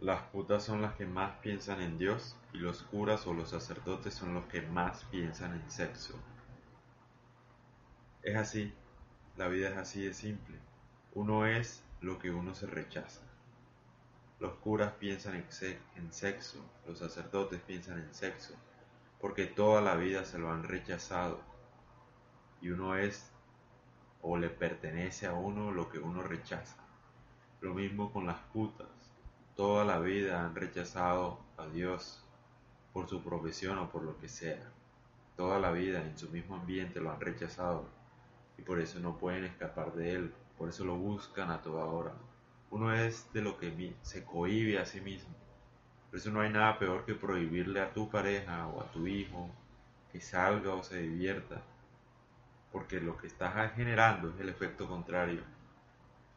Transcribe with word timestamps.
Las 0.00 0.22
putas 0.28 0.62
son 0.62 0.80
las 0.80 0.94
que 0.94 1.06
más 1.06 1.40
piensan 1.40 1.82
en 1.82 1.98
Dios 1.98 2.36
y 2.52 2.58
los 2.58 2.84
curas 2.84 3.26
o 3.26 3.34
los 3.34 3.50
sacerdotes 3.50 4.14
son 4.14 4.32
los 4.32 4.44
que 4.44 4.62
más 4.62 5.02
piensan 5.06 5.54
en 5.54 5.68
sexo. 5.68 6.14
Es 8.22 8.36
así, 8.36 8.72
la 9.36 9.48
vida 9.48 9.70
es 9.70 9.76
así 9.76 10.04
de 10.04 10.14
simple. 10.14 10.56
Uno 11.14 11.46
es 11.46 11.82
lo 12.00 12.20
que 12.20 12.30
uno 12.30 12.54
se 12.54 12.68
rechaza. 12.68 13.22
Los 14.38 14.52
curas 14.58 14.92
piensan 15.00 15.34
en, 15.34 16.12
sexo, 16.12 16.64
los 16.86 17.00
sacerdotes 17.00 17.60
piensan 17.62 17.98
en 17.98 18.14
sexo, 18.14 18.54
porque 19.20 19.46
toda 19.46 19.80
la 19.82 19.96
vida 19.96 20.24
se 20.24 20.38
lo 20.38 20.52
han 20.52 20.62
rechazado. 20.62 21.40
Y 22.60 22.70
uno 22.70 22.94
es 22.94 23.32
o 24.22 24.38
le 24.38 24.48
pertenece 24.48 25.26
a 25.26 25.32
uno 25.32 25.72
lo 25.72 25.88
que 25.88 25.98
uno 25.98 26.22
rechaza. 26.22 26.76
Lo 27.60 27.74
mismo 27.74 28.12
con 28.12 28.28
las 28.28 28.38
putas 28.52 28.86
toda 29.58 29.84
la 29.84 29.98
vida 29.98 30.44
han 30.44 30.54
rechazado 30.54 31.40
a 31.56 31.66
Dios 31.66 32.24
por 32.92 33.08
su 33.08 33.24
profesión 33.24 33.76
o 33.78 33.90
por 33.90 34.04
lo 34.04 34.16
que 34.20 34.28
sea. 34.28 34.70
Toda 35.36 35.58
la 35.58 35.72
vida 35.72 36.00
en 36.00 36.16
su 36.16 36.30
mismo 36.30 36.54
ambiente 36.54 37.00
lo 37.00 37.10
han 37.10 37.20
rechazado 37.20 37.84
y 38.56 38.62
por 38.62 38.78
eso 38.78 39.00
no 39.00 39.18
pueden 39.18 39.42
escapar 39.42 39.94
de 39.94 40.12
él, 40.12 40.34
por 40.56 40.68
eso 40.68 40.84
lo 40.84 40.94
buscan 40.94 41.50
a 41.50 41.60
toda 41.60 41.86
hora. 41.86 42.12
Uno 42.70 42.94
es 42.94 43.32
de 43.32 43.42
lo 43.42 43.58
que 43.58 43.96
se 44.02 44.24
cohibe 44.24 44.78
a 44.78 44.86
sí 44.86 45.00
mismo. 45.00 45.34
Por 46.08 46.20
eso 46.20 46.30
no 46.30 46.40
hay 46.40 46.50
nada 46.50 46.78
peor 46.78 47.04
que 47.04 47.14
prohibirle 47.14 47.80
a 47.80 47.92
tu 47.92 48.08
pareja 48.08 48.68
o 48.68 48.80
a 48.80 48.92
tu 48.92 49.08
hijo 49.08 49.50
que 50.12 50.20
salga 50.20 50.72
o 50.72 50.84
se 50.84 51.02
divierta, 51.02 51.60
porque 52.70 53.00
lo 53.00 53.16
que 53.16 53.26
estás 53.26 53.74
generando 53.74 54.30
es 54.30 54.38
el 54.38 54.50
efecto 54.50 54.86
contrario. 54.86 55.40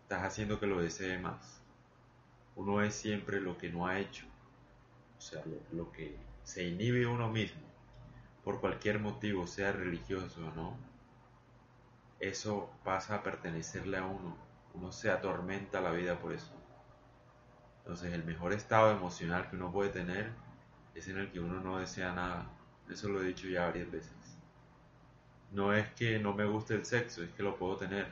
Estás 0.00 0.22
haciendo 0.22 0.58
que 0.58 0.66
lo 0.66 0.80
desee 0.80 1.18
más 1.18 1.61
uno 2.56 2.82
es 2.82 2.94
siempre 2.94 3.40
lo 3.40 3.56
que 3.58 3.70
no 3.70 3.86
ha 3.86 3.98
hecho, 3.98 4.26
o 5.18 5.20
sea, 5.20 5.42
lo, 5.72 5.92
que 5.92 6.16
se 6.44 6.64
inhibe 6.64 7.06
uno 7.06 7.28
mismo, 7.30 7.62
por 8.44 8.60
cualquier 8.60 8.98
motivo, 8.98 9.46
sea 9.46 9.72
religioso 9.72 10.46
o 10.46 10.50
no, 10.54 10.76
eso 12.20 12.70
pasa 12.84 13.16
a 13.16 13.22
pertenecerle 13.22 13.98
a 13.98 14.04
uno, 14.04 14.36
uno 14.74 14.92
se 14.92 15.10
atormenta 15.10 15.80
la 15.80 15.90
vida 15.90 16.18
por 16.18 16.32
eso. 16.32 16.52
Entonces 17.78 18.12
el 18.12 18.24
mejor 18.24 18.52
estado 18.52 18.92
emocional 18.92 19.50
que 19.50 19.56
uno 19.56 19.72
puede 19.72 19.90
tener 19.90 20.30
es 20.94 21.08
en 21.08 21.18
el 21.18 21.32
que 21.32 21.40
uno 21.40 21.60
no 21.60 21.78
desea 21.78 22.12
nada. 22.12 22.46
Eso 22.88 23.08
lo 23.08 23.22
he 23.22 23.26
dicho 23.26 23.48
ya 23.48 23.66
varias 23.66 23.90
veces. 23.90 24.12
No 25.50 25.74
es 25.74 25.90
que 25.94 26.18
no 26.18 26.32
me 26.32 26.46
guste 26.46 26.74
el 26.74 26.84
sexo, 26.84 27.22
es 27.22 27.30
que 27.30 27.42
lo 27.42 27.56
puedo 27.56 27.76
tener. 27.76 28.06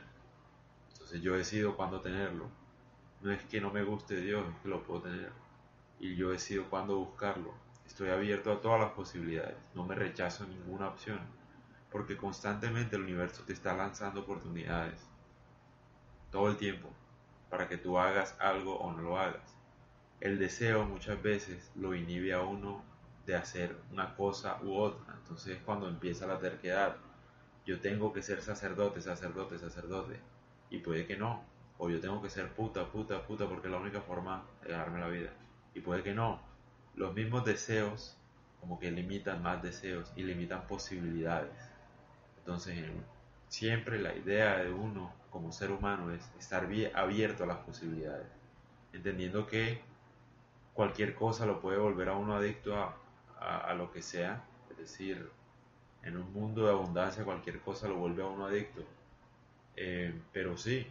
Entonces 0.93 1.21
yo 1.21 1.35
decido 1.35 1.75
cuándo 1.75 2.01
tenerlo. 2.01 2.49
No 3.21 3.31
es 3.31 3.43
que 3.43 3.61
no 3.61 3.69
me 3.69 3.83
guste 3.83 4.19
Dios, 4.19 4.43
es 4.49 4.61
que 4.61 4.69
lo 4.69 4.81
puedo 4.81 5.03
tener. 5.03 5.31
Y 5.99 6.15
yo 6.15 6.31
decido 6.31 6.67
cuándo 6.71 6.97
buscarlo. 6.97 7.53
Estoy 7.85 8.09
abierto 8.09 8.51
a 8.51 8.61
todas 8.61 8.79
las 8.79 8.91
posibilidades. 8.93 9.55
No 9.75 9.85
me 9.85 9.93
rechazo 9.93 10.47
ninguna 10.47 10.87
opción. 10.87 11.19
Porque 11.91 12.17
constantemente 12.17 12.95
el 12.95 13.03
universo 13.03 13.43
te 13.45 13.53
está 13.53 13.75
lanzando 13.75 14.21
oportunidades. 14.21 15.05
Todo 16.31 16.49
el 16.49 16.57
tiempo. 16.57 16.89
Para 17.51 17.67
que 17.67 17.77
tú 17.77 17.99
hagas 17.99 18.35
algo 18.39 18.79
o 18.79 18.91
no 18.91 19.03
lo 19.03 19.19
hagas. 19.19 19.55
El 20.19 20.39
deseo 20.39 20.85
muchas 20.85 21.21
veces 21.21 21.71
lo 21.75 21.93
inhibe 21.93 22.33
a 22.33 22.41
uno 22.41 22.83
de 23.27 23.35
hacer 23.35 23.77
una 23.91 24.15
cosa 24.15 24.57
u 24.63 24.75
otra. 24.77 25.13
Entonces 25.21 25.59
cuando 25.63 25.87
empieza 25.87 26.25
la 26.25 26.39
terquedad. 26.39 26.95
Yo 27.67 27.79
tengo 27.79 28.13
que 28.13 28.23
ser 28.23 28.41
sacerdote, 28.41 28.99
sacerdote, 28.99 29.59
sacerdote. 29.59 30.19
Y 30.71 30.79
puede 30.79 31.05
que 31.05 31.17
no 31.17 31.50
o 31.83 31.89
yo 31.89 31.99
tengo 31.99 32.21
que 32.21 32.29
ser 32.29 32.53
puta, 32.53 32.85
puta, 32.91 33.25
puta 33.25 33.49
porque 33.49 33.65
es 33.67 33.71
la 33.71 33.79
única 33.79 34.01
forma 34.01 34.43
de 34.63 34.71
darme 34.71 34.99
la 34.99 35.07
vida. 35.07 35.31
Y 35.73 35.79
puede 35.79 36.03
que 36.03 36.13
no. 36.13 36.39
Los 36.93 37.15
mismos 37.15 37.43
deseos 37.43 38.15
como 38.59 38.79
que 38.79 38.91
limitan 38.91 39.41
más 39.41 39.63
deseos 39.63 40.13
y 40.15 40.21
limitan 40.21 40.67
posibilidades. 40.67 41.49
Entonces, 42.37 42.77
siempre 43.47 43.97
la 43.97 44.15
idea 44.15 44.57
de 44.57 44.71
uno 44.71 45.11
como 45.31 45.51
ser 45.51 45.71
humano 45.71 46.11
es 46.11 46.21
estar 46.37 46.69
abierto 46.93 47.45
a 47.45 47.47
las 47.47 47.57
posibilidades, 47.57 48.27
entendiendo 48.93 49.47
que 49.47 49.81
cualquier 50.75 51.15
cosa 51.15 51.47
lo 51.47 51.61
puede 51.61 51.79
volver 51.79 52.09
a 52.09 52.13
uno 52.13 52.35
adicto 52.35 52.75
a, 52.75 52.95
a 53.39 53.73
lo 53.73 53.91
que 53.91 54.03
sea, 54.03 54.43
es 54.69 54.77
decir, 54.77 55.31
en 56.03 56.15
un 56.15 56.31
mundo 56.31 56.63
de 56.63 56.73
abundancia 56.73 57.23
cualquier 57.23 57.59
cosa 57.59 57.87
lo 57.87 57.95
vuelve 57.95 58.21
a 58.21 58.27
uno 58.27 58.45
adicto. 58.45 58.83
Eh, 59.75 60.13
pero 60.31 60.57
sí, 60.57 60.85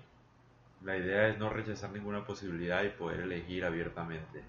la 0.82 0.96
idea 0.96 1.28
es 1.28 1.38
no 1.38 1.50
rechazar 1.50 1.90
ninguna 1.90 2.24
posibilidad 2.24 2.82
y 2.82 2.90
poder 2.90 3.20
elegir 3.20 3.64
abiertamente. 3.64 4.42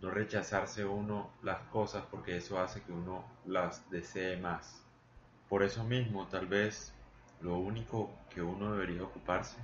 No 0.00 0.10
rechazarse 0.10 0.84
uno 0.84 1.30
las 1.42 1.58
cosas 1.68 2.04
porque 2.10 2.36
eso 2.36 2.60
hace 2.60 2.82
que 2.82 2.92
uno 2.92 3.24
las 3.46 3.88
desee 3.90 4.36
más. 4.36 4.84
Por 5.48 5.62
eso 5.62 5.82
mismo, 5.82 6.28
tal 6.28 6.46
vez 6.46 6.92
lo 7.40 7.56
único 7.58 8.10
que 8.30 8.42
uno 8.42 8.72
debería 8.72 9.02
ocuparse 9.02 9.56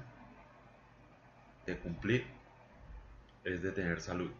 de 1.66 1.78
cumplir 1.78 2.26
es 3.44 3.62
de 3.62 3.70
tener 3.70 4.00
salud. 4.00 4.30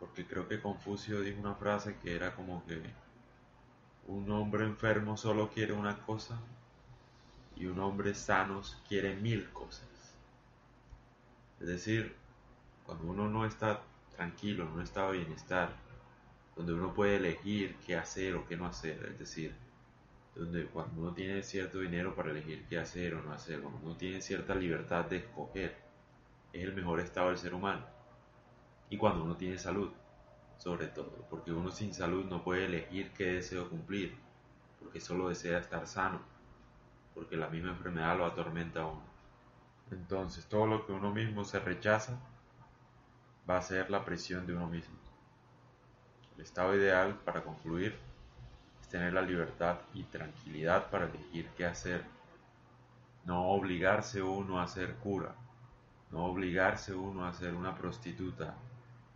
Porque 0.00 0.26
creo 0.26 0.48
que 0.48 0.60
Confucio 0.60 1.20
dijo 1.20 1.40
una 1.40 1.54
frase 1.54 1.96
que 2.02 2.16
era 2.16 2.34
como 2.34 2.64
que 2.66 2.82
un 4.08 4.30
hombre 4.32 4.64
enfermo 4.64 5.16
solo 5.16 5.50
quiere 5.50 5.74
una 5.74 5.98
cosa 5.98 6.40
y 7.60 7.66
un 7.66 7.78
hombre 7.78 8.14
sano 8.14 8.62
quiere 8.88 9.14
mil 9.16 9.50
cosas. 9.50 10.16
Es 11.60 11.66
decir, 11.66 12.16
cuando 12.86 13.04
uno 13.04 13.28
no 13.28 13.44
está 13.44 13.82
tranquilo, 14.16 14.64
no 14.74 14.80
está 14.80 15.10
bienestar, 15.10 15.68
donde 16.56 16.72
uno 16.72 16.94
puede 16.94 17.16
elegir 17.16 17.76
qué 17.86 17.96
hacer 17.96 18.34
o 18.34 18.46
qué 18.48 18.56
no 18.56 18.66
hacer, 18.66 19.10
es 19.12 19.18
decir, 19.18 19.54
donde 20.34 20.64
cuando 20.68 21.02
uno 21.02 21.12
tiene 21.12 21.42
cierto 21.42 21.80
dinero 21.80 22.14
para 22.14 22.30
elegir 22.30 22.64
qué 22.66 22.78
hacer 22.78 23.14
o 23.14 23.22
no 23.22 23.32
hacer, 23.32 23.60
cuando 23.60 23.78
uno 23.84 23.94
tiene 23.94 24.22
cierta 24.22 24.54
libertad 24.54 25.04
de 25.04 25.18
escoger, 25.18 25.76
es 26.54 26.64
el 26.64 26.74
mejor 26.74 27.00
estado 27.00 27.28
del 27.28 27.36
ser 27.36 27.52
humano. 27.52 27.84
Y 28.88 28.96
cuando 28.96 29.22
uno 29.22 29.36
tiene 29.36 29.58
salud, 29.58 29.90
sobre 30.56 30.86
todo, 30.86 31.26
porque 31.28 31.52
uno 31.52 31.70
sin 31.70 31.92
salud 31.92 32.24
no 32.24 32.42
puede 32.42 32.64
elegir 32.64 33.10
qué 33.12 33.34
deseo 33.34 33.68
cumplir, 33.68 34.16
porque 34.78 34.98
solo 34.98 35.28
desea 35.28 35.58
estar 35.58 35.86
sano 35.86 36.39
porque 37.20 37.36
la 37.36 37.50
misma 37.50 37.68
enfermedad 37.68 38.16
lo 38.16 38.24
atormenta 38.24 38.80
a 38.80 38.86
uno. 38.86 39.02
Entonces, 39.90 40.46
todo 40.46 40.66
lo 40.66 40.86
que 40.86 40.92
uno 40.92 41.12
mismo 41.12 41.44
se 41.44 41.60
rechaza 41.60 42.18
va 43.48 43.58
a 43.58 43.62
ser 43.62 43.90
la 43.90 44.06
prisión 44.06 44.46
de 44.46 44.54
uno 44.54 44.66
mismo. 44.66 44.94
El 46.34 46.44
estado 46.44 46.74
ideal 46.74 47.14
para 47.22 47.42
concluir 47.42 47.94
es 48.80 48.88
tener 48.88 49.12
la 49.12 49.20
libertad 49.20 49.80
y 49.92 50.04
tranquilidad 50.04 50.88
para 50.88 51.10
elegir 51.10 51.46
qué 51.58 51.66
hacer. 51.66 52.06
No 53.26 53.48
obligarse 53.48 54.22
uno 54.22 54.58
a 54.58 54.66
ser 54.66 54.94
cura, 54.94 55.34
no 56.10 56.24
obligarse 56.24 56.94
uno 56.94 57.26
a 57.26 57.34
ser 57.34 57.52
una 57.52 57.76
prostituta, 57.76 58.54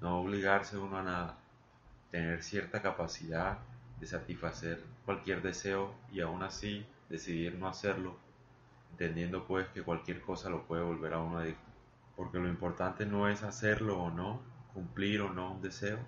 no 0.03 0.21
obligarse 0.21 0.76
uno 0.76 0.98
a 0.98 1.03
nada. 1.03 1.38
Tener 2.10 2.42
cierta 2.42 2.82
capacidad 2.82 3.60
de 3.98 4.06
satisfacer 4.06 4.84
cualquier 5.06 5.41
deseo 5.41 5.94
y 6.12 6.21
aún 6.21 6.42
así 6.42 6.86
decidir 7.09 7.56
no 7.56 7.69
hacerlo, 7.69 8.16
entendiendo 8.92 9.47
pues 9.47 9.69
que 9.69 9.82
cualquier 9.82 10.20
cosa 10.20 10.50
lo 10.50 10.66
puede 10.66 10.82
volver 10.82 11.15
a 11.15 11.20
uno 11.20 11.38
adicto. 11.38 11.72
Porque 12.16 12.38
lo 12.38 12.48
importante 12.48 13.06
no 13.06 13.28
es 13.28 13.42
hacerlo 13.42 14.00
o 14.00 14.10
no, 14.10 14.41
cumplir 14.72 15.20
o 15.20 15.32
no 15.32 15.53
un 15.53 15.62
deseo, 15.62 15.98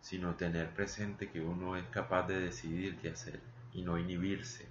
sino 0.00 0.34
tener 0.34 0.74
presente 0.74 1.30
que 1.30 1.40
uno 1.40 1.76
es 1.76 1.84
capaz 1.88 2.26
de 2.26 2.40
decidir 2.40 2.98
qué 2.98 3.10
hacer 3.10 3.40
y 3.72 3.82
no 3.82 3.98
inhibirse 3.98 4.66